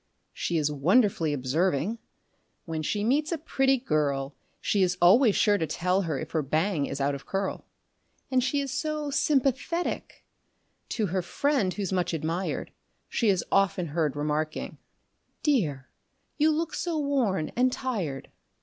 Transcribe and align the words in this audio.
She 0.33 0.57
is 0.57 0.71
wonderfully 0.71 1.31
observing. 1.31 1.99
When 2.65 2.81
she 2.81 3.03
meets 3.03 3.31
a 3.31 3.37
pretty 3.37 3.77
girl 3.77 4.33
She 4.59 4.81
is 4.81 4.97
always 4.99 5.35
sure 5.35 5.59
to 5.59 5.67
tell 5.67 6.01
her 6.09 6.17
if 6.17 6.31
her 6.31 6.41
"bang" 6.41 6.87
is 6.87 6.99
out 6.99 7.13
of 7.13 7.27
curl. 7.27 7.65
And 8.31 8.43
she 8.43 8.61
is 8.61 8.71
so 8.71 9.11
sympathetic; 9.11 10.25
to 10.89 11.05
her 11.13 11.21
friend 11.21 11.75
who's 11.75 11.93
much 11.93 12.15
admired, 12.15 12.71
She 13.09 13.29
is 13.29 13.45
often 13.51 13.89
heard 13.89 14.15
remarking: 14.15 14.79
"Dear, 15.43 15.87
you 16.35 16.49
look 16.49 16.73
so 16.73 16.97
worn 16.97 17.49
and 17.55 17.71
tired!" 17.71 18.31